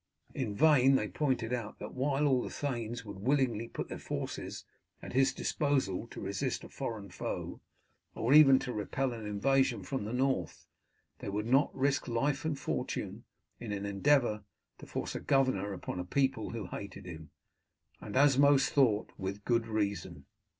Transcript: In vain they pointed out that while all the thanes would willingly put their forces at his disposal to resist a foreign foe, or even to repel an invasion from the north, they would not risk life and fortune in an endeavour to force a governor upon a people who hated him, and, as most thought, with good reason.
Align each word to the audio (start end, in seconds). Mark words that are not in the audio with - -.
In 0.33 0.55
vain 0.55 0.95
they 0.95 1.07
pointed 1.09 1.53
out 1.53 1.77
that 1.77 1.93
while 1.93 2.25
all 2.25 2.41
the 2.41 2.49
thanes 2.49 3.05
would 3.05 3.19
willingly 3.19 3.67
put 3.67 3.87
their 3.89 3.99
forces 3.99 4.65
at 4.99 5.13
his 5.13 5.31
disposal 5.31 6.07
to 6.07 6.19
resist 6.21 6.63
a 6.63 6.69
foreign 6.69 7.11
foe, 7.11 7.61
or 8.15 8.33
even 8.33 8.57
to 8.57 8.73
repel 8.73 9.13
an 9.13 9.27
invasion 9.27 9.83
from 9.83 10.05
the 10.05 10.11
north, 10.11 10.65
they 11.19 11.29
would 11.29 11.45
not 11.45 11.69
risk 11.77 12.07
life 12.07 12.43
and 12.45 12.57
fortune 12.57 13.25
in 13.59 13.71
an 13.71 13.85
endeavour 13.85 14.43
to 14.79 14.87
force 14.87 15.13
a 15.13 15.19
governor 15.19 15.71
upon 15.71 15.99
a 15.99 16.03
people 16.03 16.49
who 16.49 16.65
hated 16.65 17.05
him, 17.05 17.29
and, 17.99 18.17
as 18.17 18.39
most 18.39 18.73
thought, 18.73 19.11
with 19.19 19.45
good 19.45 19.67
reason. 19.67 20.25